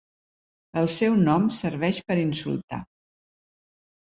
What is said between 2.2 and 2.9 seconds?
insultar.